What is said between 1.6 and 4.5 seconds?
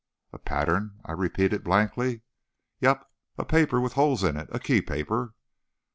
blankly. "Yep! A paper with holes in it,